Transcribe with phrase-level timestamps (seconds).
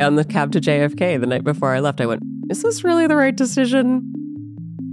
[0.00, 3.06] On the cab to JFK the night before I left, I went, Is this really
[3.06, 4.10] the right decision?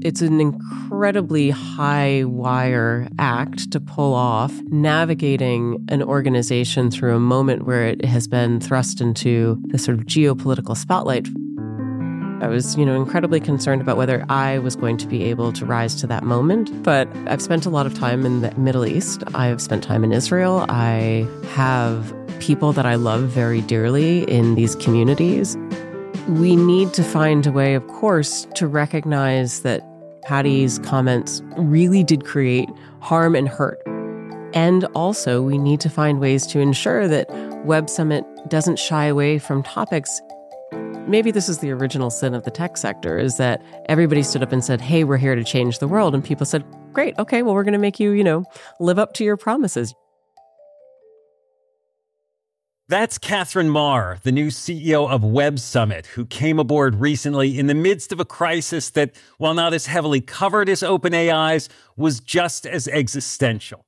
[0.04, 7.68] It's an incredibly high wire act to pull off, navigating an organization through a moment
[7.68, 11.28] where it has been thrust into the sort of geopolitical spotlight.
[12.42, 15.66] I was, you know, incredibly concerned about whether I was going to be able to
[15.66, 16.82] rise to that moment.
[16.82, 19.24] But I've spent a lot of time in the Middle East.
[19.36, 20.66] I've spent time in Israel.
[20.68, 25.56] I have people that I love very dearly in these communities.
[26.28, 29.82] We need to find a way, of course, to recognize that
[30.24, 33.80] Paddy's comments really did create harm and hurt.
[34.54, 37.30] And also, we need to find ways to ensure that
[37.64, 40.20] Web Summit doesn't shy away from topics.
[41.08, 44.52] Maybe this is the original sin of the tech sector is that everybody stood up
[44.52, 46.14] and said, Hey, we're here to change the world.
[46.14, 48.44] And people said, Great, okay, well, we're going to make you, you know,
[48.80, 49.96] live up to your promises.
[52.92, 57.74] That's Katherine Maher, the new CEO of Web Summit, who came aboard recently in the
[57.74, 62.90] midst of a crisis that, while not as heavily covered as OpenAI's, was just as
[62.90, 63.86] existential.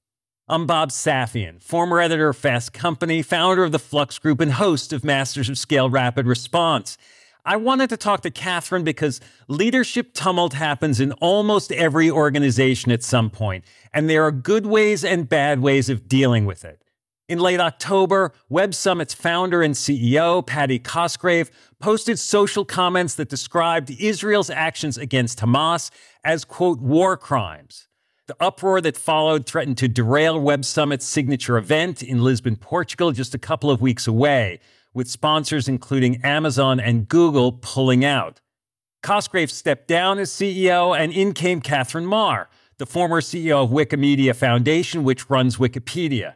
[0.48, 4.94] I'm Bob Safian, former editor of Fast Company, founder of the Flux Group, and host
[4.94, 6.98] of Masters of Scale Rapid Response.
[7.44, 13.04] I wanted to talk to Katherine because leadership tumult happens in almost every organization at
[13.04, 16.83] some point, and there are good ways and bad ways of dealing with it.
[17.30, 23.90] In late October, Web Summit's founder and CEO, Paddy Cosgrave, posted social comments that described
[23.92, 25.90] Israel's actions against Hamas
[26.26, 27.88] as, quote, war crimes.
[28.28, 33.34] The uproar that followed threatened to derail Web Summit's signature event in Lisbon, Portugal, just
[33.34, 34.60] a couple of weeks away,
[34.94, 38.42] with sponsors including Amazon and Google pulling out.
[39.02, 44.36] Cosgrave stepped down as CEO, and in came Katherine Maher, the former CEO of Wikimedia
[44.36, 46.36] Foundation, which runs Wikipedia.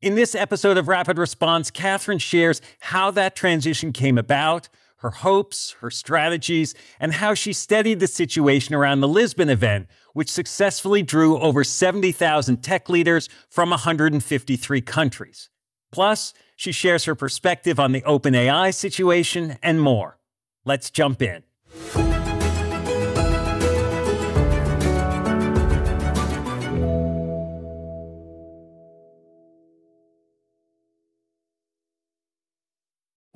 [0.00, 5.72] In this episode of Rapid Response, Katherine shares how that transition came about, her hopes,
[5.80, 11.36] her strategies, and how she steadied the situation around the Lisbon event, which successfully drew
[11.40, 15.50] over 70,000 tech leaders from 153 countries.
[15.90, 20.20] Plus, she shares her perspective on the OpenAI situation and more.
[20.64, 21.42] Let's jump in.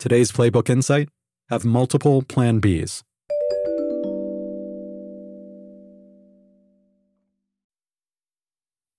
[0.00, 1.10] Today's Playbook Insight
[1.50, 3.02] have multiple Plan Bs.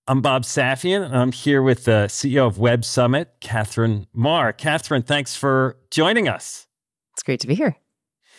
[0.06, 4.52] I'm Bob Safian, and I'm here with the CEO of Web Summit, Katherine Maher.
[4.52, 6.68] Katherine, thanks for joining us.
[7.14, 7.74] It's great to be here.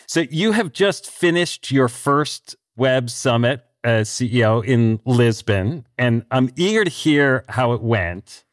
[0.07, 6.49] So, you have just finished your first Web Summit as CEO in Lisbon, and I'm
[6.55, 8.45] eager to hear how it went.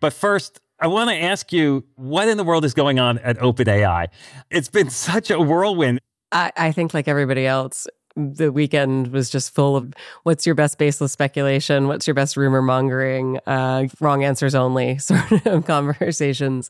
[0.00, 3.38] But first, I want to ask you what in the world is going on at
[3.38, 4.08] OpenAI?
[4.50, 6.00] It's been such a whirlwind.
[6.32, 9.92] I, I think, like everybody else, the weekend was just full of
[10.24, 15.46] what's your best baseless speculation, what's your best rumor mongering, uh, wrong answers only sort
[15.46, 16.68] of conversations.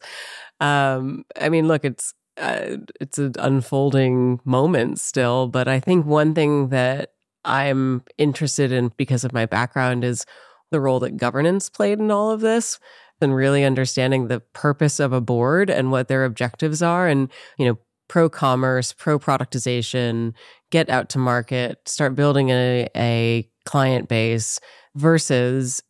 [0.60, 6.34] Um, I mean, look, it's uh, it's an unfolding moment still, but I think one
[6.34, 7.12] thing that
[7.44, 10.26] I'm interested in because of my background is
[10.70, 12.78] the role that governance played in all of this
[13.20, 17.66] and really understanding the purpose of a board and what their objectives are and you
[17.66, 17.78] know
[18.08, 20.32] pro commerce pro productization
[20.70, 24.60] get out to market start building a, a client base
[24.94, 25.82] versus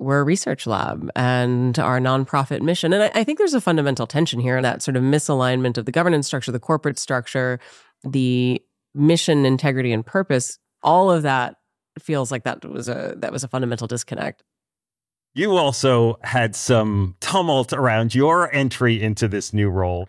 [0.00, 2.94] we're a research lab and our nonprofit mission.
[2.94, 5.92] And I, I, think there's a fundamental tension here that sort of misalignment of the
[5.92, 7.60] governance structure, the corporate structure,
[8.02, 8.62] the
[8.94, 10.58] mission, integrity, and purpose.
[10.82, 11.56] All of that
[11.98, 14.42] feels like that was a that was a fundamental disconnect.
[15.34, 20.08] You also had some tumult around your entry into this new role.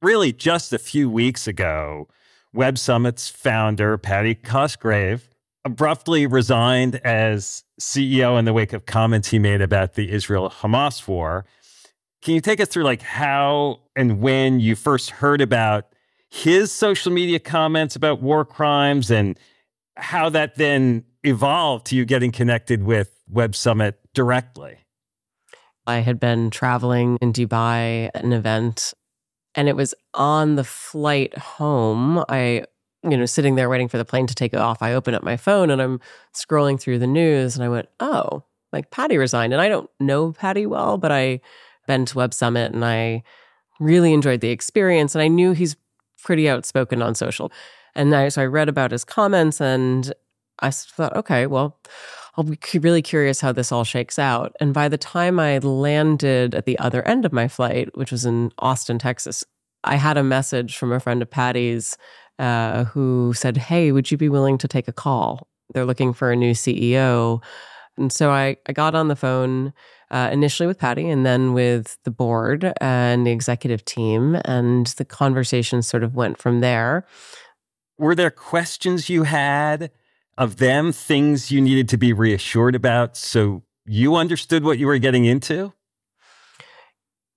[0.00, 2.08] Really, just a few weeks ago,
[2.52, 5.28] Web Summit's founder, Paddy Cosgrave,
[5.64, 11.06] abruptly resigned as CEO in the wake of comments he made about the Israel Hamas
[11.06, 11.44] war.
[12.22, 15.86] Can you take us through like how and when you first heard about
[16.30, 19.38] his social media comments about war crimes and
[19.96, 24.78] how that then evolved to you getting connected with Web Summit directly?
[25.86, 28.94] I had been traveling in Dubai at an event
[29.54, 32.24] and it was on the flight home.
[32.28, 32.64] I
[33.02, 35.36] you know, sitting there waiting for the plane to take off, I open up my
[35.36, 36.00] phone and I'm
[36.34, 39.52] scrolling through the news and I went, oh, like Paddy resigned.
[39.52, 41.40] And I don't know Paddy well, but I
[41.86, 43.22] been to Web Summit and I
[43.78, 45.14] really enjoyed the experience.
[45.14, 45.76] And I knew he's
[46.22, 47.52] pretty outspoken on social.
[47.94, 50.12] And I, so I read about his comments and
[50.60, 51.78] I thought, okay, well,
[52.36, 54.54] I'll be really curious how this all shakes out.
[54.60, 58.24] And by the time I landed at the other end of my flight, which was
[58.24, 59.44] in Austin, Texas,
[59.84, 61.96] I had a message from a friend of Paddy's
[62.38, 65.46] uh, who said, Hey, would you be willing to take a call?
[65.72, 67.42] They're looking for a new CEO.
[67.96, 69.72] And so I, I got on the phone
[70.10, 74.36] uh, initially with Paddy and then with the board and the executive team.
[74.44, 77.06] And the conversation sort of went from there.
[77.98, 79.92] Were there questions you had
[80.36, 84.98] of them, things you needed to be reassured about so you understood what you were
[84.98, 85.72] getting into?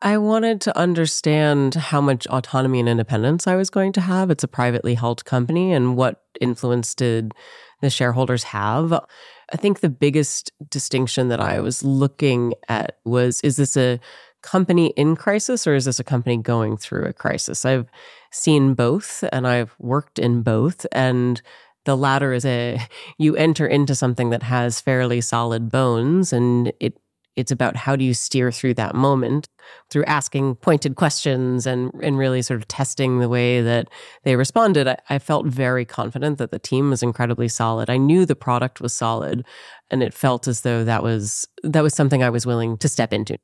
[0.01, 4.29] I wanted to understand how much autonomy and independence I was going to have.
[4.29, 7.33] It's a privately held company, and what influence did
[7.81, 8.93] the shareholders have?
[8.93, 13.99] I think the biggest distinction that I was looking at was is this a
[14.41, 17.65] company in crisis or is this a company going through a crisis?
[17.65, 17.87] I've
[18.31, 20.85] seen both and I've worked in both.
[20.91, 21.41] And
[21.87, 22.79] the latter is a
[23.17, 26.99] you enter into something that has fairly solid bones and it
[27.37, 29.47] it's about how do you steer through that moment
[29.89, 33.87] through asking pointed questions and and really sort of testing the way that
[34.23, 34.87] they responded.
[34.87, 37.89] I, I, felt very confident that the team was incredibly solid.
[37.89, 39.45] I knew the product was solid,
[39.89, 43.13] and it felt as though that was that was something I was willing to step
[43.13, 43.37] into.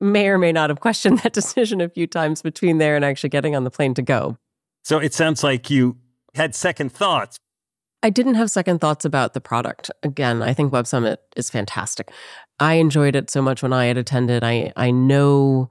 [0.00, 3.30] May or may not have questioned that decision a few times between there and actually
[3.30, 4.36] getting on the plane to go.
[4.82, 5.96] So it sounds like you
[6.34, 7.38] had second thoughts.
[8.06, 9.90] I didn't have second thoughts about the product.
[10.04, 12.12] Again, I think Web Summit is fantastic.
[12.60, 14.44] I enjoyed it so much when I had attended.
[14.44, 15.70] I I know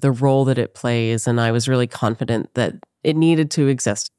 [0.00, 2.74] the role that it plays and I was really confident that
[3.04, 4.10] it needed to exist.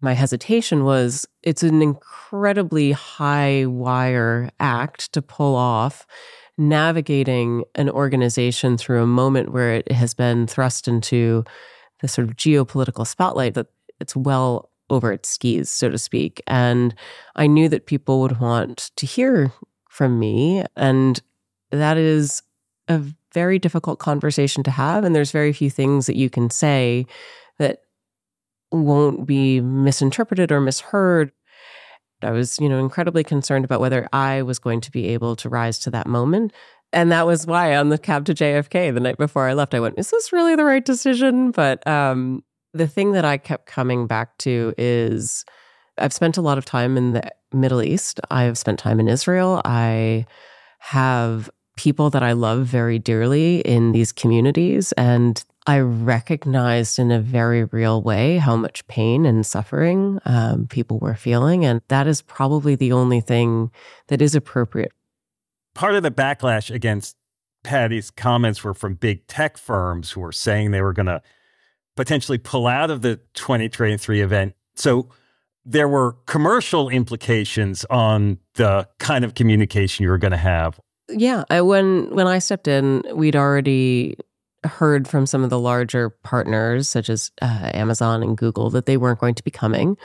[0.00, 6.06] My hesitation was it's an incredibly high wire act to pull off
[6.56, 11.42] navigating an organization through a moment where it has been thrust into
[12.00, 13.66] the sort of geopolitical spotlight that
[13.98, 16.42] it's well over its skis, so to speak.
[16.46, 16.94] And
[17.36, 19.52] I knew that people would want to hear
[19.88, 20.64] from me.
[20.76, 21.20] And
[21.70, 22.42] that is
[22.88, 25.04] a very difficult conversation to have.
[25.04, 27.06] And there's very few things that you can say
[27.58, 27.82] that
[28.70, 31.32] won't be misinterpreted or misheard.
[32.22, 35.48] I was, you know, incredibly concerned about whether I was going to be able to
[35.48, 36.52] rise to that moment.
[36.92, 39.80] And that was why on the cab to JFK the night before I left, I
[39.80, 41.50] went, is this really the right decision?
[41.50, 45.44] But um, the thing that I kept coming back to is
[45.96, 48.20] I've spent a lot of time in the Middle East.
[48.30, 49.62] I've spent time in Israel.
[49.64, 50.26] I
[50.80, 54.92] have people that I love very dearly in these communities.
[54.92, 60.98] And I recognized in a very real way how much pain and suffering um, people
[60.98, 61.64] were feeling.
[61.64, 63.70] And that is probably the only thing
[64.08, 64.92] that is appropriate.
[65.74, 67.16] Part of the backlash against
[67.64, 71.22] Paddy's comments were from big tech firms who were saying they were going to
[71.96, 74.54] potentially pull out of the 2023 event.
[74.74, 75.08] So,
[75.66, 80.78] there were commercial implications on the kind of communication you were going to have.
[81.08, 84.16] Yeah, I, when when I stepped in, we'd already
[84.64, 88.96] heard from some of the larger partners, such as uh, Amazon and Google, that they
[88.96, 89.96] weren't going to be coming.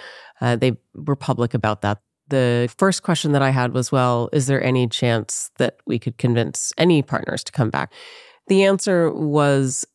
[0.42, 2.00] Uh, they were public about that.
[2.28, 6.18] The first question that I had was, well, is there any chance that we could
[6.18, 7.92] convince any partners to come back?
[8.48, 9.86] The answer was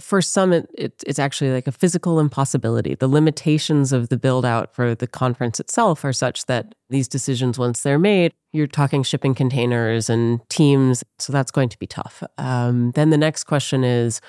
[0.00, 2.94] for some, it, it, it's actually like a physical impossibility.
[2.94, 7.58] The limitations of the build out for the conference itself are such that these decisions,
[7.58, 11.04] once they're made, you're talking shipping containers and teams.
[11.18, 12.22] So that's going to be tough.
[12.38, 14.20] Um, then the next question is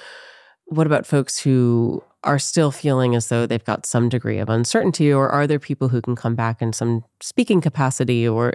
[0.65, 5.11] what about folks who are still feeling as though they've got some degree of uncertainty,
[5.11, 8.53] or are there people who can come back in some speaking capacity or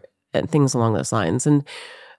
[0.49, 1.47] things along those lines?
[1.47, 1.67] And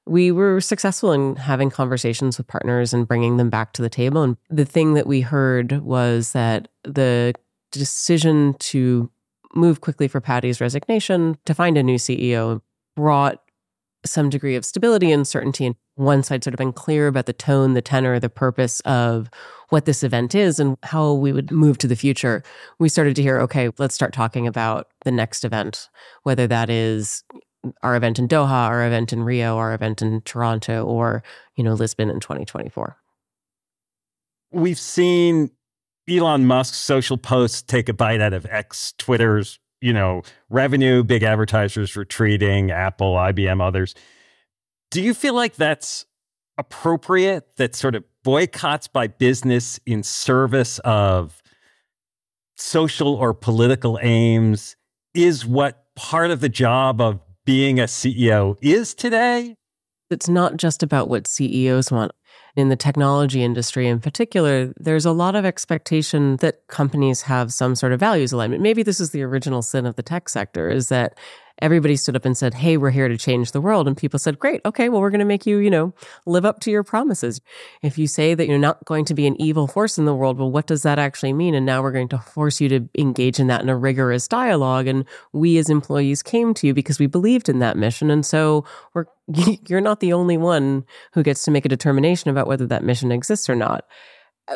[0.08, 4.24] we were successful in having conversations with partners and bringing them back to the table.
[4.24, 7.34] And the thing that we heard was that the
[7.72, 9.10] decision to
[9.56, 12.62] move quickly for Paddy's resignation to find a new CEO
[12.96, 13.42] brought
[14.06, 15.66] some degree of stability and certainty.
[15.66, 19.30] And once I'd sort of been clear about the tone, the tenor, the purpose of
[19.70, 22.44] what this event is and how we would move to the future,
[22.78, 25.90] we started to hear, okay, let's start talking about the next event,
[26.24, 27.24] whether that is
[27.84, 31.24] our event in Doha, our event in Rio, our event in Toronto, or
[31.56, 32.98] you know Lisbon in 2024.
[34.52, 35.52] We've seen
[36.10, 41.24] Elon Musk's social posts take a bite out of X, Twitter's you know revenue, big
[41.24, 43.96] advertisers retreating, Apple, IBM, others.
[44.92, 46.06] Do you feel like that's
[46.58, 47.58] appropriate?
[47.58, 51.42] That sort of boycotts by business in service of
[52.58, 54.76] social or political aims
[55.14, 59.56] is what part of the job of being a CEO is today?
[60.10, 62.12] It's not just about what CEOs want.
[62.56, 67.76] In the technology industry in particular, there's a lot of expectation that companies have some
[67.76, 68.64] sort of values alignment.
[68.64, 71.18] Maybe this is the original sin of the tech sector is that
[71.60, 73.88] everybody stood up and said, Hey, we're here to change the world.
[73.88, 75.94] And people said, Great, okay, well, we're going to make you, you know,
[76.26, 77.42] live up to your promises.
[77.82, 80.38] If you say that you're not going to be an evil force in the world,
[80.38, 81.56] well, what does that actually mean?
[81.56, 84.88] And now we're going to force you to engage in that in a rigorous dialogue.
[84.88, 88.12] And we as employees came to you because we believed in that mission.
[88.12, 89.06] And so we're,
[89.68, 93.12] you're not the only one who gets to make a determination about whether that mission
[93.12, 93.86] exists or not.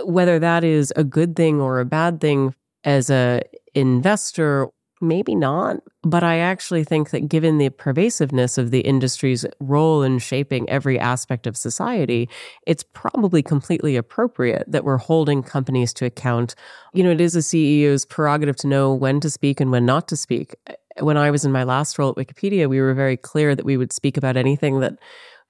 [0.03, 2.53] Whether that is a good thing or a bad thing
[2.83, 3.41] as a
[3.73, 4.69] investor
[5.01, 5.77] Maybe not.
[6.03, 10.99] But I actually think that given the pervasiveness of the industry's role in shaping every
[10.99, 12.27] aspect of society,
[12.67, 16.53] it's probably completely appropriate that we're holding companies to account.
[16.93, 20.09] You know, it is a CEO's prerogative to know when to speak and when not
[20.09, 20.55] to speak.
[20.99, 23.77] When I was in my last role at Wikipedia, we were very clear that we
[23.77, 24.99] would speak about anything that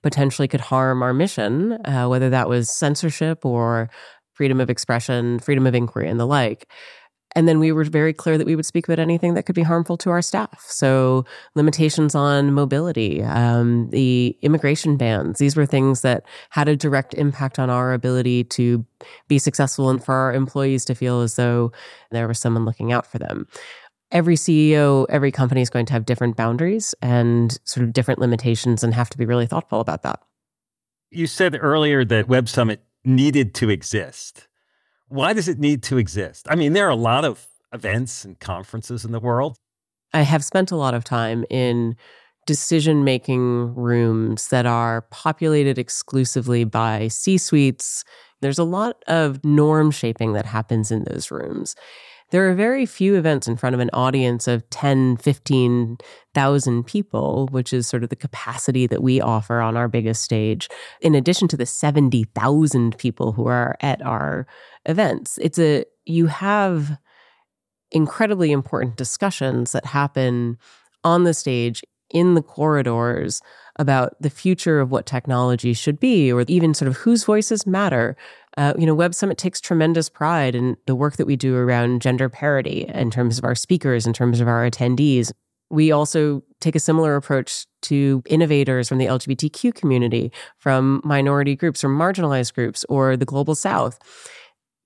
[0.03, 3.89] potentially could harm our mission, uh, whether that was censorship or
[4.33, 6.71] freedom of expression, freedom of inquiry, and the like.
[7.35, 9.61] And then we were very clear that we would speak about anything that could be
[9.61, 10.65] harmful to our staff.
[10.67, 17.13] So, limitations on mobility, um, the immigration bans, these were things that had a direct
[17.13, 18.83] impact on our ability to
[19.27, 21.71] be successful and for our employees to feel as though
[22.11, 23.47] there was someone looking out for them.
[24.11, 28.83] Every CEO, every company is going to have different boundaries and sort of different limitations
[28.83, 30.19] and have to be really thoughtful about that.
[31.11, 34.47] You said earlier that Web Summit needed to exist
[35.09, 36.47] why does it need to exist?
[36.49, 39.57] I mean, there are a lot of events and conferences in the world.
[40.13, 41.95] I have spent a lot of time in
[42.47, 48.03] decision making rooms that are populated exclusively by C suites.
[48.41, 51.75] There's a lot of norm shaping that happens in those rooms.
[52.31, 57.73] There are very few events in front of an audience of 10, 15,000 people, which
[57.73, 60.69] is sort of the capacity that we offer on our biggest stage,
[61.01, 64.45] in addition to the 70,000 people who are at our
[64.85, 65.39] events.
[65.41, 66.97] It's a, you have
[67.91, 70.57] incredibly important discussions that happen
[71.03, 73.41] on the stage in the corridors
[73.77, 78.17] about the future of what technology should be, or even sort of whose voices matter.
[78.59, 82.01] Uh, you know, Web Summit takes tremendous pride in the work that we do around
[82.01, 85.31] gender parity in terms of our speakers, in terms of our attendees.
[85.69, 91.85] We also take a similar approach to innovators from the LGBTQ community, from minority groups,
[91.85, 93.97] or marginalized groups, or the global south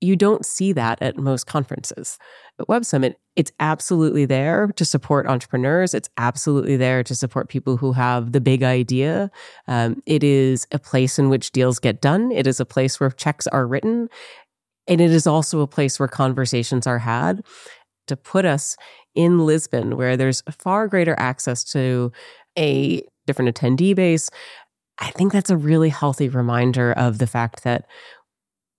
[0.04, 2.18] you don't see that at most conferences.
[2.60, 5.94] At Web Summit, it's absolutely there to support entrepreneurs.
[5.94, 9.32] It's absolutely there to support people who have the big idea.
[9.68, 12.32] Um, it is a place in which deals get done.
[12.32, 14.10] It is a place where checks are written.
[14.88, 17.44] And it is also a place where conversations are had.
[18.08, 18.76] To put us
[19.16, 22.12] in Lisbon, where there's far greater access to
[22.60, 24.30] a different attendee base,
[25.00, 27.86] I think that's a really healthy reminder of the fact that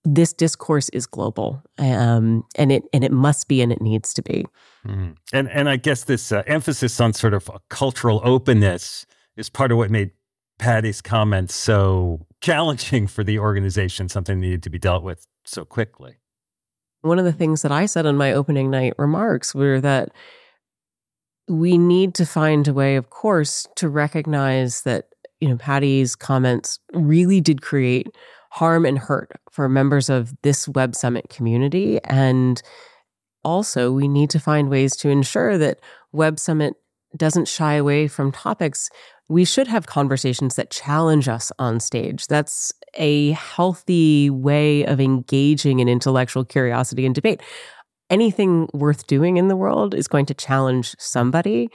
[0.05, 4.21] this discourse is global, um, and it and it must be, and it needs to
[4.21, 4.45] be.
[4.87, 5.15] Mm.
[5.33, 9.77] And and I guess this uh, emphasis on sort of cultural openness is part of
[9.77, 10.11] what made
[10.59, 16.17] Paddy's comments so challenging for the organization, something needed to be dealt with so quickly.
[17.01, 20.09] One of the things that I said on my opening night remarks were that
[21.47, 25.09] we need to find a way, of course, to recognize that,
[25.39, 28.07] you know, Paddy's comments really did create
[28.55, 31.99] harm and hurt for members of this Web Summit community.
[32.05, 32.61] And
[33.43, 35.81] also, we need to find ways to ensure that
[36.13, 36.75] Web Summit
[37.17, 38.89] doesn't shy away from topics.
[39.27, 42.27] We should have conversations that challenge us on stage.
[42.27, 47.41] That's a healthy way of engaging in intellectual curiosity and debate.
[48.09, 51.69] Anything worth doing in the world is going to challenge somebody.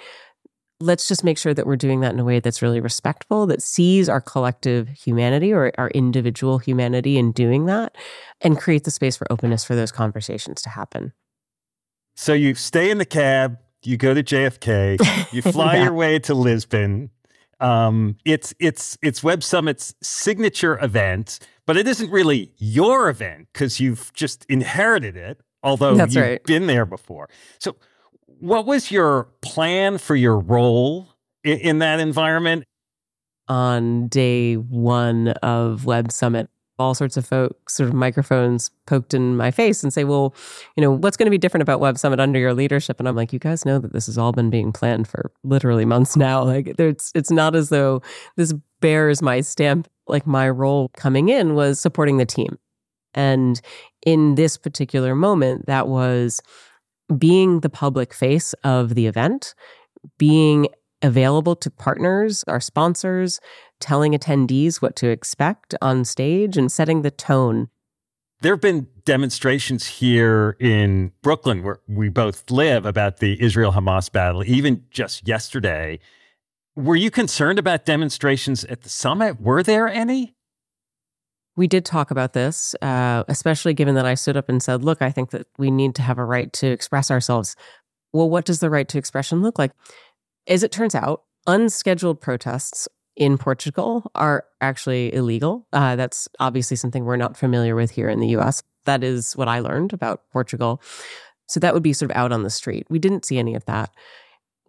[0.80, 3.62] Let's just make sure that we're doing that in a way that's really respectful, that
[3.62, 7.96] sees our collective humanity or our individual humanity in doing that,
[8.40, 11.12] and create the space for openness for those conversations to happen.
[12.16, 15.84] So you stay in the cab, you go to JFK, you fly yeah.
[15.84, 17.10] your way to Lisbon.
[17.60, 23.80] Um, it's it's it's Web Summit's signature event, but it isn't really your event because
[23.80, 25.40] you've just inherited it.
[25.62, 26.44] Although That's you've right.
[26.44, 27.28] been there before.
[27.58, 27.76] So,
[28.40, 31.08] what was your plan for your role
[31.44, 32.64] in, in that environment?
[33.48, 39.36] On day one of Web Summit, all sorts of folks, sort of microphones poked in
[39.36, 40.34] my face and say, well,
[40.76, 42.98] you know, what's going to be different about Web Summit under your leadership?
[42.98, 45.84] And I'm like, you guys know that this has all been being planned for literally
[45.84, 46.44] months now.
[46.50, 48.02] Like, it's, it's not as though
[48.36, 49.88] this bears my stamp.
[50.08, 52.58] Like, my role coming in was supporting the team.
[53.14, 53.60] And
[54.06, 56.40] in this particular moment, that was
[57.18, 59.54] being the public face of the event,
[60.18, 60.68] being
[61.02, 63.40] available to partners, our sponsors,
[63.80, 67.68] telling attendees what to expect on stage and setting the tone.
[68.42, 74.10] There have been demonstrations here in Brooklyn, where we both live, about the Israel Hamas
[74.10, 75.98] battle, even just yesterday.
[76.76, 79.40] Were you concerned about demonstrations at the summit?
[79.40, 80.36] Were there any?
[81.60, 85.02] We did talk about this, uh, especially given that I stood up and said, look,
[85.02, 87.54] I think that we need to have a right to express ourselves.
[88.14, 89.72] Well, what does the right to expression look like?
[90.46, 95.66] As it turns out, unscheduled protests in Portugal are actually illegal.
[95.70, 98.62] Uh, that's obviously something we're not familiar with here in the US.
[98.86, 100.80] That is what I learned about Portugal.
[101.46, 102.86] So that would be sort of out on the street.
[102.88, 103.90] We didn't see any of that.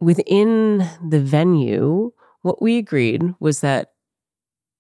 [0.01, 3.93] Within the venue, what we agreed was that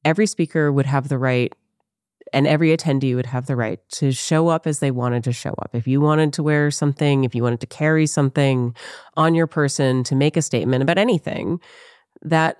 [0.03, 1.55] every speaker would have the right
[2.33, 5.53] and every attendee would have the right to show up as they wanted to show
[5.59, 5.71] up.
[5.73, 8.75] If you wanted to wear something, if you wanted to carry something
[9.17, 11.59] on your person to make a statement about anything,
[12.21, 12.57] that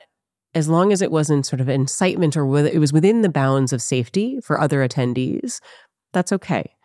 [0.54, 3.82] as long as it wasn't sort of incitement or it was within the bounds of
[3.82, 5.62] safety for other attendees,
[6.12, 6.76] that's okay.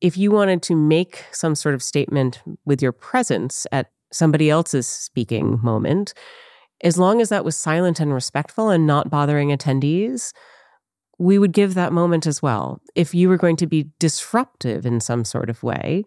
[0.00, 4.86] If you wanted to make some sort of statement with your presence at somebody else's
[4.86, 6.14] speaking moment,
[6.82, 10.32] as long as that was silent and respectful and not bothering attendees,
[11.18, 12.80] we would give that moment as well.
[12.94, 16.04] If you were going to be disruptive in some sort of way,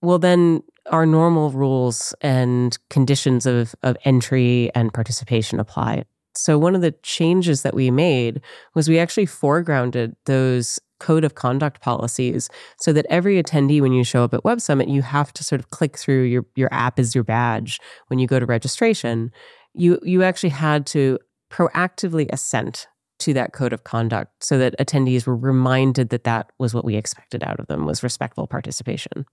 [0.00, 6.04] well, then our normal rules and conditions of, of entry and participation apply.
[6.34, 8.40] So, one of the changes that we made
[8.74, 14.04] was we actually foregrounded those code of conduct policies so that every attendee, when you
[14.04, 16.98] show up at Web Summit, you have to sort of click through your, your app
[16.98, 19.30] is your badge when you go to registration.
[19.74, 21.18] You, you actually had to
[21.50, 22.86] proactively assent
[23.34, 27.42] that code of conduct so that attendees were reminded that that was what we expected
[27.42, 29.26] out of them was respectful participation.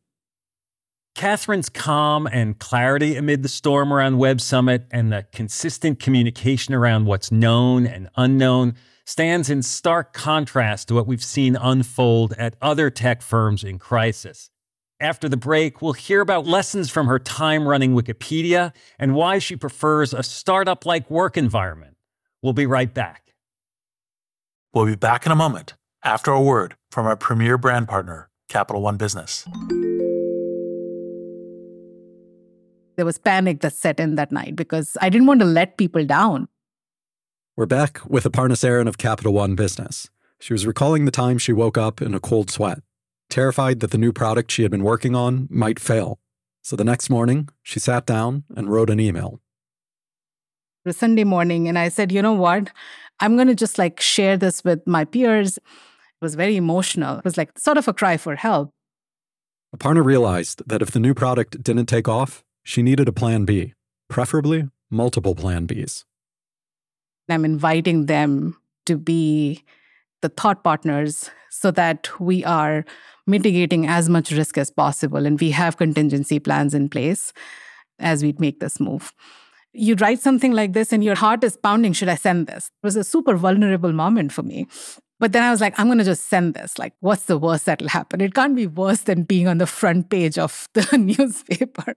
[1.16, 7.06] Katherine's calm and clarity amid the storm around Web Summit and the consistent communication around
[7.06, 12.90] what's known and unknown stands in stark contrast to what we've seen unfold at other
[12.90, 14.50] tech firms in crisis.
[15.00, 19.56] After the break, we'll hear about lessons from her time running Wikipedia and why she
[19.56, 21.96] prefers a startup like work environment.
[22.42, 23.25] We'll be right back.
[24.76, 28.82] We'll be back in a moment after a word from our premier brand partner, Capital
[28.82, 29.48] One Business.
[32.98, 36.06] there was panic that set in that night because I didn't want to let people
[36.06, 36.48] down.
[37.56, 40.10] We're back with Aparna Saran of Capital One Business.
[40.40, 42.80] She was recalling the time she woke up in a cold sweat,
[43.30, 46.20] terrified that the new product she had been working on might fail.
[46.64, 49.40] So the next morning, she sat down and wrote an email.
[50.84, 52.72] It was Sunday morning, and I said, you know what?
[53.20, 55.58] I'm going to just like share this with my peers.
[55.58, 55.64] It
[56.22, 57.18] was very emotional.
[57.18, 58.72] It was like sort of a cry for help.
[59.76, 63.74] Aparna realized that if the new product didn't take off, she needed a plan B,
[64.10, 66.04] preferably multiple plan Bs.
[67.30, 69.64] I'm inviting them to be
[70.22, 72.86] the thought partners so that we are
[73.28, 77.34] mitigating as much risk as possible and we have contingency plans in place
[78.00, 79.12] as we make this move.
[79.76, 82.72] You write something like this and your heart is pounding should i send this?
[82.84, 84.68] It was a super vulnerable moment for me.
[85.20, 86.78] But then i was like i'm going to just send this.
[86.80, 88.22] Like what's the worst that'll happen?
[88.22, 91.96] It can't be worse than being on the front page of the newspaper.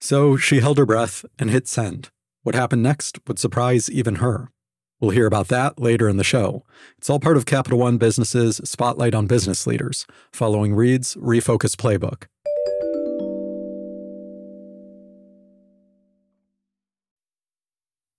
[0.00, 2.10] So she held her breath and hit send.
[2.42, 4.50] What happened next would surprise even her.
[5.00, 6.64] We'll hear about that later in the show.
[6.96, 12.26] It's all part of Capital One Business's Spotlight on Business Leaders, following Reid's Refocus Playbook.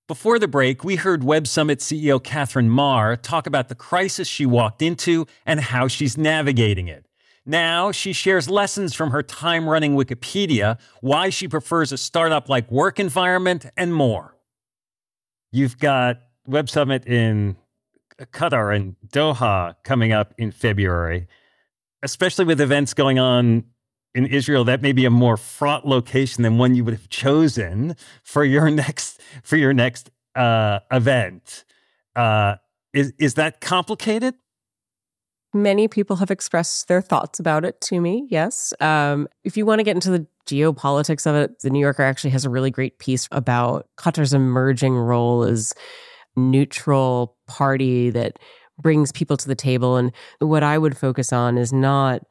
[0.06, 4.46] Before the break, we heard Web Summit CEO Katherine Maher talk about the crisis she
[4.46, 7.06] walked into and how she's navigating it.
[7.46, 12.70] Now, she shares lessons from her time running Wikipedia, why she prefers a startup like
[12.70, 14.36] work environment, and more.
[15.54, 17.56] You've got Web Summit in
[18.20, 21.28] Qatar and Doha coming up in February,
[22.02, 23.64] especially with events going on
[24.16, 27.96] in Israel, that may be a more fraught location than one you would have chosen
[28.24, 31.66] for your next for your next uh, event.
[32.16, 32.56] Uh,
[32.94, 34.36] is is that complicated?
[35.56, 38.28] Many people have expressed their thoughts about it to me.
[38.30, 42.04] Yes, um, if you want to get into the geopolitics of it, the New Yorker
[42.04, 45.74] actually has a really great piece about Qatar's emerging role as
[46.36, 48.40] neutral party that
[48.82, 49.98] brings people to the table.
[49.98, 52.24] And what I would focus on is not,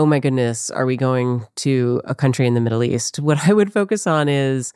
[0.00, 3.18] oh my goodness, are we going to a country in the Middle East?
[3.20, 4.72] What I would focus on is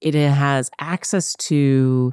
[0.00, 2.12] it has access to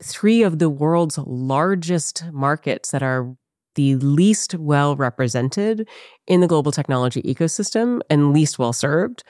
[0.00, 3.34] three of the world's largest markets that are
[3.74, 5.88] the least well represented
[6.28, 9.24] in the global technology ecosystem and least well served.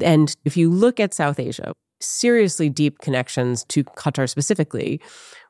[0.00, 5.00] And if you look at South Asia, seriously deep connections to Qatar specifically.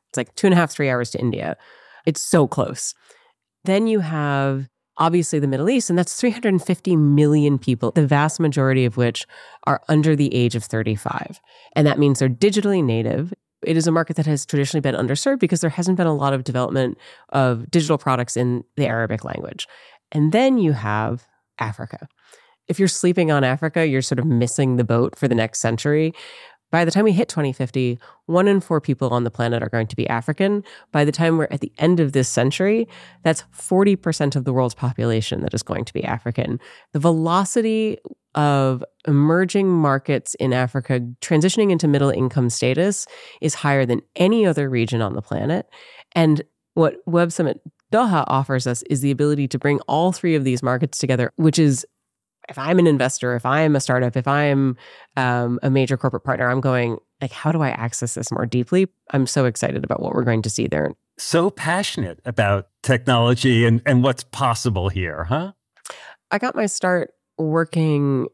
[0.09, 1.59] It's like two and a half, three hours to India.
[2.07, 2.95] It's so close.
[3.65, 8.85] Then you have obviously the Middle East, and that's 350 million people, the vast majority
[8.85, 9.27] of which
[9.67, 11.41] are under the age of 35.
[11.75, 13.33] And that means they're digitally native.
[13.65, 16.33] It is a market that has traditionally been underserved because there hasn't been a lot
[16.33, 16.99] of development
[17.31, 19.67] of digital products in the Arabic language.
[20.11, 21.27] And then you have
[21.59, 22.09] Africa
[22.69, 26.15] if you're sleeping on Africa, you're sort of missing the boat for the next century.
[26.73, 29.87] By the time we hit 2050, one in four people on the planet are going
[29.87, 30.65] to be African.
[30.91, 32.89] By the time we're at the end of this century,
[33.23, 36.59] that's 40% of the world's population that is going to be African.
[36.93, 37.99] The velocity
[38.35, 43.07] of emerging markets in Africa transitioning into middle income status
[43.43, 45.67] is higher than any other region on the planet.
[46.13, 46.41] And
[46.73, 47.61] what Web Summit
[47.93, 51.59] Doha offers us is the ability to bring all three of these markets together, which
[51.59, 51.87] is
[52.49, 54.77] if I'm an investor, if I'm a startup, if I'm
[55.17, 58.89] um, a major corporate partner, I'm going like, how do I access this more deeply?
[59.11, 60.93] I'm so excited about what we're going to see there.
[61.19, 65.53] So passionate about technology and, and what's possible here, huh?
[66.31, 68.27] I got my start working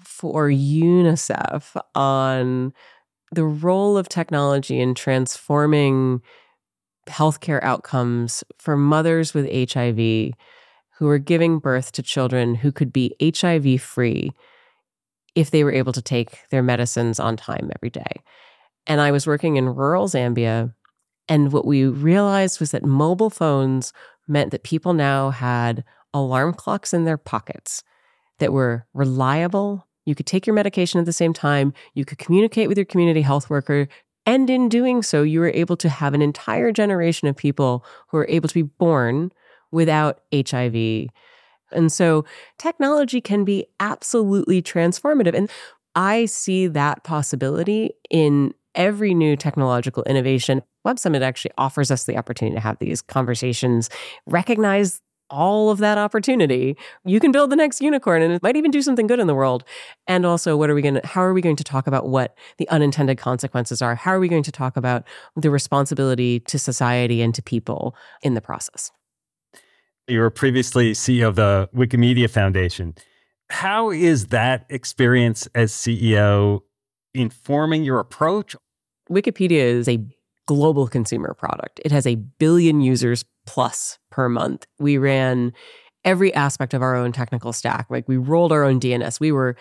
[0.00, 2.72] for UNICEF on
[3.32, 6.22] the role of technology in transforming
[7.06, 10.32] healthcare outcomes for mothers with HIV
[10.98, 14.32] who were giving birth to children who could be HIV free
[15.34, 18.22] if they were able to take their medicines on time every day.
[18.86, 20.72] And I was working in rural Zambia.
[21.28, 23.92] And what we realized was that mobile phones
[24.26, 27.82] meant that people now had alarm clocks in their pockets
[28.38, 29.86] that were reliable.
[30.06, 33.22] You could take your medication at the same time, you could communicate with your community
[33.22, 33.88] health worker.
[34.24, 38.16] And in doing so, you were able to have an entire generation of people who
[38.16, 39.30] were able to be born
[39.70, 41.08] without HIV.
[41.72, 42.24] And so
[42.58, 45.34] technology can be absolutely transformative.
[45.34, 45.50] And
[45.94, 50.62] I see that possibility in every new technological innovation.
[50.84, 53.88] Web Summit actually offers us the opportunity to have these conversations,
[54.26, 56.76] recognize all of that opportunity.
[57.04, 59.34] You can build the next unicorn and it might even do something good in the
[59.34, 59.64] world.
[60.06, 62.36] And also, what are we going to, how are we going to talk about what
[62.58, 63.94] the unintended consequences are?
[63.96, 68.34] How are we going to talk about the responsibility to society and to people in
[68.34, 68.92] the process?
[70.08, 72.94] You were previously CEO of the Wikimedia Foundation.
[73.50, 76.60] How is that experience as CEO
[77.12, 78.54] informing your approach?
[79.10, 80.04] Wikipedia is a
[80.46, 81.80] global consumer product.
[81.84, 84.66] It has a billion users plus per month.
[84.78, 85.52] We ran
[86.04, 87.86] every aspect of our own technical stack.
[87.90, 89.18] Like we rolled our own DNS.
[89.18, 89.56] We were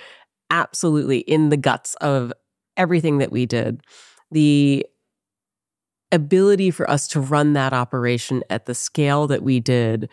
[0.51, 2.31] absolutely in the guts of
[2.77, 3.81] everything that we did.
[4.29, 4.85] The
[6.11, 10.09] ability for us to run that operation at the scale that we did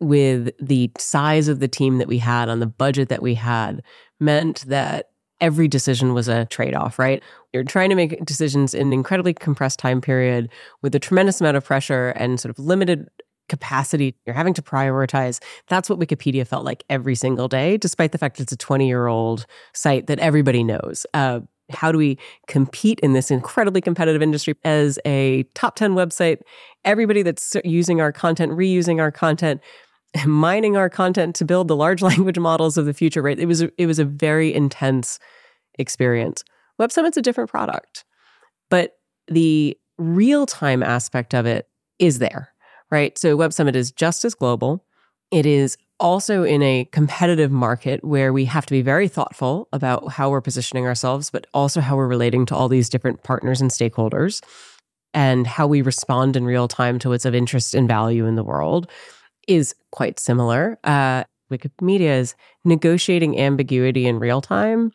[0.00, 3.82] with the size of the team that we had on the budget that we had
[4.18, 7.22] meant that every decision was a trade off, right?
[7.52, 10.50] You're trying to make decisions in an incredibly compressed time period
[10.82, 13.08] with a tremendous amount of pressure and sort of limited
[13.48, 14.14] capacity.
[14.26, 15.42] You're having to prioritize.
[15.68, 19.06] That's what Wikipedia felt like every single day, despite the fact it's a 20 year
[19.06, 21.04] old site that everybody knows.
[21.12, 26.38] Uh, how do we compete in this incredibly competitive industry as a top 10 website?
[26.84, 29.60] Everybody that's using our content, reusing our content,
[30.26, 33.38] mining our content to build the large language models of the future, right?
[33.38, 35.18] It was it was a very intense
[35.78, 36.44] experience.
[36.78, 38.04] Web Summit's a different product,
[38.70, 38.92] but
[39.28, 42.48] the real time aspect of it is there,
[42.90, 43.16] right?
[43.18, 44.84] So Web Summit is just as global.
[45.30, 50.12] It is also in a competitive market where we have to be very thoughtful about
[50.12, 53.70] how we're positioning ourselves, but also how we're relating to all these different partners and
[53.70, 54.42] stakeholders
[55.12, 58.44] and how we respond in real time to what's of interest and value in the
[58.44, 58.90] world
[59.46, 60.78] is quite similar.
[60.84, 64.92] Uh, Wikimedia is negotiating ambiguity in real time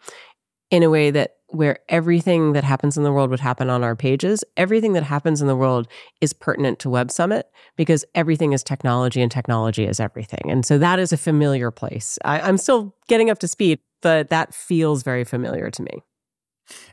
[0.72, 3.96] in a way that where everything that happens in the world would happen on our
[3.96, 5.88] pages, everything that happens in the world
[6.22, 10.50] is pertinent to Web Summit because everything is technology and technology is everything.
[10.50, 12.18] And so that is a familiar place.
[12.26, 16.04] I, I'm still getting up to speed, but that feels very familiar to me.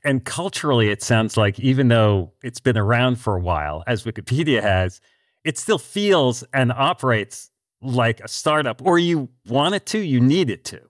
[0.04, 4.62] And culturally, it sounds like even though it's been around for a while, as Wikipedia
[4.62, 5.00] has,
[5.44, 10.50] it still feels and operates like a startup, or you want it to, you need
[10.50, 10.80] it to.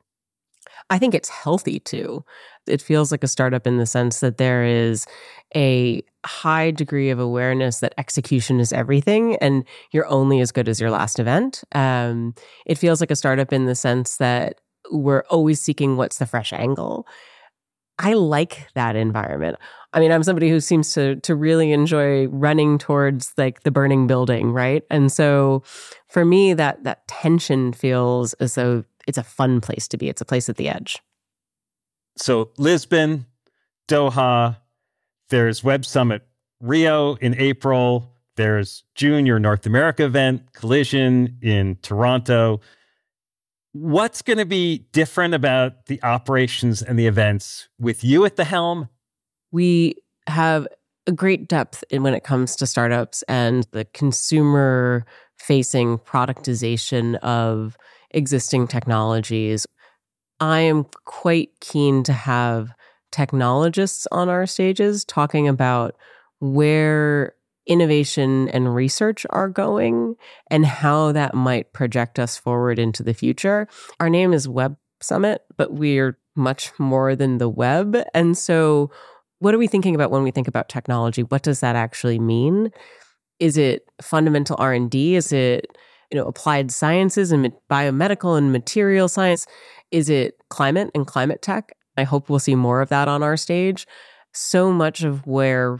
[0.90, 2.24] I think it's healthy too.
[2.66, 5.06] It feels like a startup in the sense that there is
[5.54, 10.80] a high degree of awareness that execution is everything and you're only as good as
[10.80, 11.62] your last event.
[11.72, 12.34] Um,
[12.66, 16.52] it feels like a startup in the sense that we're always seeking what's the fresh
[16.52, 17.06] angle.
[17.98, 19.58] I like that environment.
[19.92, 24.06] I mean, I'm somebody who seems to to really enjoy running towards like the burning
[24.06, 24.82] building, right?
[24.90, 25.62] And so
[26.08, 30.08] for me that that tension feels as though it's a fun place to be.
[30.08, 31.00] It's a place at the edge.
[32.16, 33.26] So Lisbon,
[33.88, 34.56] Doha,
[35.30, 36.26] there's Web Summit
[36.60, 38.14] Rio in April.
[38.36, 42.60] There's Junior North America event, Collision in Toronto.
[43.72, 48.44] What's going to be different about the operations and the events with you at the
[48.44, 48.88] helm?
[49.50, 50.68] We have
[51.06, 55.04] a great depth in when it comes to startups and the consumer
[55.38, 57.76] facing productization of
[58.14, 59.66] existing technologies.
[60.40, 62.72] I am quite keen to have
[63.10, 65.94] technologists on our stages talking about
[66.40, 67.34] where
[67.66, 70.16] innovation and research are going
[70.50, 73.68] and how that might project us forward into the future.
[74.00, 77.96] Our name is Web Summit, but we're much more than the web.
[78.14, 78.90] And so,
[79.38, 81.22] what are we thinking about when we think about technology?
[81.22, 82.70] What does that actually mean?
[83.40, 85.16] Is it fundamental R&D?
[85.16, 85.76] Is it
[86.12, 89.46] you know, applied sciences and biomedical and material science?
[89.90, 91.72] Is it climate and climate tech?
[91.96, 93.86] I hope we'll see more of that on our stage.
[94.32, 95.78] So much of where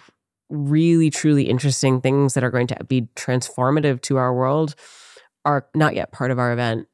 [0.48, 4.74] really, truly interesting things that are going to be transformative to our world
[5.44, 6.86] are not yet part of our event.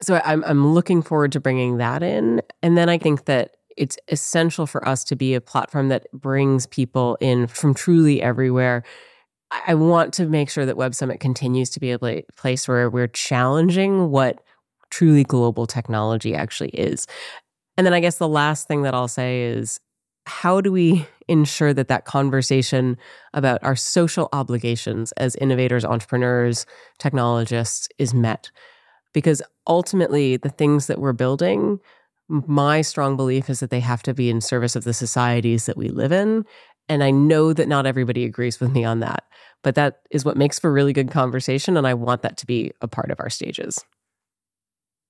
[0.00, 2.42] So I'm, I'm looking forward to bringing that in.
[2.62, 6.66] And then I think that it's essential for us to be a platform that brings
[6.66, 8.84] people in from truly everywhere
[9.50, 11.98] I want to make sure that Web Summit continues to be a
[12.36, 14.42] place where we're challenging what
[14.90, 17.06] truly global technology actually is.
[17.76, 19.80] And then I guess the last thing that I'll say is
[20.26, 22.96] how do we ensure that that conversation
[23.34, 26.66] about our social obligations as innovators, entrepreneurs,
[26.98, 28.50] technologists is met?
[29.14, 31.80] Because ultimately, the things that we're building,
[32.28, 35.78] my strong belief is that they have to be in service of the societies that
[35.78, 36.44] we live in.
[36.88, 39.24] And I know that not everybody agrees with me on that,
[39.62, 41.76] but that is what makes for really good conversation.
[41.76, 43.84] And I want that to be a part of our stages.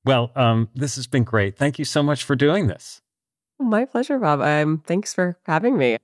[0.04, 1.56] Well, um, this has been great.
[1.56, 3.00] Thank you so much for doing this.
[3.58, 4.40] My pleasure, Bob.
[4.40, 5.98] Um, thanks for having me.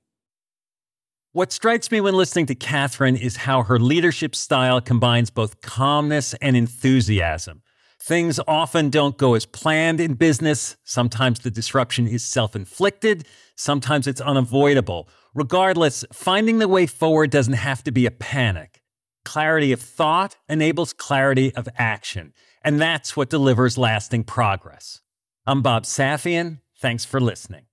[1.32, 6.34] What strikes me when listening to Katherine is how her leadership style combines both calmness
[6.34, 7.62] and enthusiasm.
[8.04, 10.76] Things often don't go as planned in business.
[10.84, 15.08] Sometimes the disruption is self inflicted, sometimes it's unavoidable.
[15.32, 18.82] Regardless, finding the way forward doesn't have to be a panic.
[19.24, 25.00] Clarity of thought enables clarity of action, and that's what delivers lasting progress.
[25.46, 26.60] I'm Bob Safian.
[26.78, 27.64] Thanks for listening.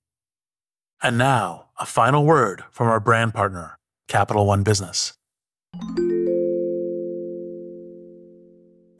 [1.02, 5.12] And now, a final word from our brand partner, Capital One Business.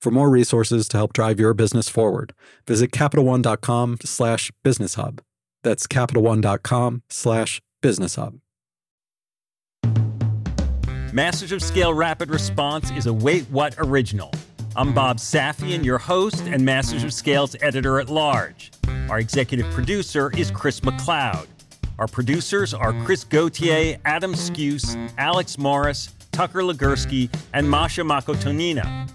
[0.00, 2.32] For more resources to help drive your business forward,
[2.66, 5.20] visit CapitalOne.com slash business hub.
[5.62, 8.38] That's CapitalOne.com slash business hub.
[11.12, 14.32] Masters of Scale Rapid Response is a Wait What original.
[14.74, 18.70] I'm Bob Safian, your host and Masters of Scale's editor at large.
[19.10, 21.46] Our executive producer is Chris McLeod.
[21.98, 29.10] Our producers are Chris Gauthier, Adam Skuse, Alex Morris, Tucker Legursky, and Masha Makutonina.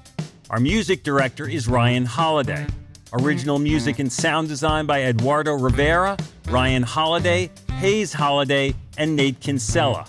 [0.51, 2.69] Our music director is Ryan Holladay.
[3.13, 6.17] Original music and sound design by Eduardo Rivera,
[6.49, 10.05] Ryan Holladay, Hays Holladay, and Nate Kinsella.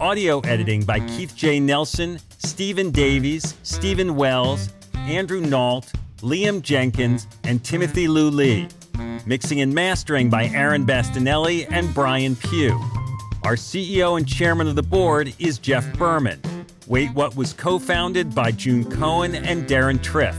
[0.00, 1.60] Audio editing by Keith J.
[1.60, 8.66] Nelson, Stephen Davies, Stephen Wells, Andrew Nault, Liam Jenkins, and Timothy Lou Lee.
[9.24, 12.76] Mixing and mastering by Aaron Bastinelli and Brian Pugh.
[13.44, 16.40] Our CEO and chairman of the board is Jeff Berman.
[16.90, 20.34] Wait What was co founded by June Cohen and Deron Triff.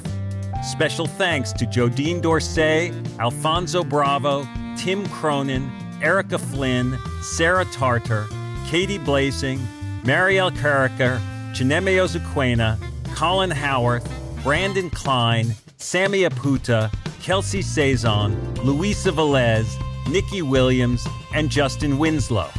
[0.66, 8.28] Special thanks to Jodine Dorsey, Alfonso Bravo, Tim Cronin, Erica Flynn, Sarah Tartar,
[8.68, 9.60] Katie Blazing,
[10.04, 11.22] Marielle Carricker,
[11.54, 12.78] Chineme Ozuquena,
[13.16, 14.12] Colin Howarth,
[14.44, 19.70] Brandon Klein, Sammy Aputa, Kelsey Saison, Luisa Velez,
[20.10, 22.50] Nikki Williams, and Justin Winslow.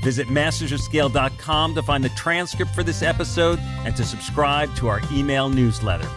[0.00, 5.48] Visit mastersofscale.com to find the transcript for this episode and to subscribe to our email
[5.48, 6.08] newsletter.